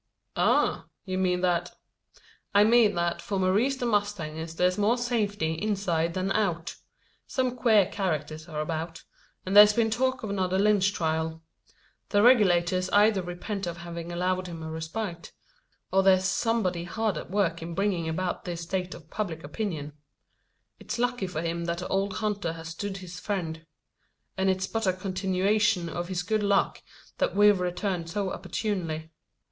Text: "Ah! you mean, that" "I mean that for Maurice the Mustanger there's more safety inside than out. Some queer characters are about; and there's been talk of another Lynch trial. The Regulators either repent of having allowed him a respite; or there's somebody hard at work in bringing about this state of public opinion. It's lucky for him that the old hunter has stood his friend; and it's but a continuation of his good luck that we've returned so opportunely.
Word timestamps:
"Ah! 0.35 0.85
you 1.05 1.15
mean, 1.19 1.41
that" 1.41 1.75
"I 2.55 2.63
mean 2.63 2.95
that 2.95 3.21
for 3.21 3.39
Maurice 3.39 3.75
the 3.77 3.85
Mustanger 3.85 4.47
there's 4.51 4.75
more 4.79 4.97
safety 4.97 5.53
inside 5.53 6.15
than 6.15 6.31
out. 6.31 6.77
Some 7.27 7.55
queer 7.55 7.85
characters 7.85 8.47
are 8.49 8.61
about; 8.61 9.03
and 9.45 9.55
there's 9.55 9.73
been 9.73 9.91
talk 9.91 10.23
of 10.23 10.31
another 10.31 10.57
Lynch 10.57 10.91
trial. 10.91 11.43
The 12.09 12.23
Regulators 12.23 12.89
either 12.89 13.21
repent 13.21 13.67
of 13.67 13.77
having 13.77 14.11
allowed 14.11 14.47
him 14.47 14.63
a 14.63 14.71
respite; 14.71 15.33
or 15.91 16.01
there's 16.01 16.25
somebody 16.25 16.85
hard 16.85 17.15
at 17.15 17.29
work 17.29 17.61
in 17.61 17.75
bringing 17.75 18.09
about 18.09 18.43
this 18.43 18.61
state 18.61 18.95
of 18.95 19.11
public 19.11 19.43
opinion. 19.43 19.93
It's 20.79 20.97
lucky 20.97 21.27
for 21.27 21.43
him 21.43 21.65
that 21.65 21.77
the 21.77 21.87
old 21.89 22.13
hunter 22.13 22.53
has 22.53 22.69
stood 22.69 22.97
his 22.97 23.19
friend; 23.19 23.67
and 24.35 24.49
it's 24.49 24.65
but 24.65 24.87
a 24.87 24.93
continuation 24.93 25.89
of 25.89 26.07
his 26.07 26.23
good 26.23 26.41
luck 26.41 26.81
that 27.19 27.35
we've 27.35 27.59
returned 27.59 28.09
so 28.09 28.31
opportunely. 28.33 29.11